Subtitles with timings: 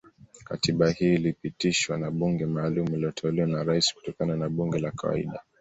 [0.43, 5.43] Katiba hii ilipitishwa na bunge maalumu lililoteuliwa na Rais kutokana na bunge la kawaida